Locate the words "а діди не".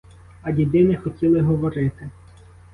0.41-0.97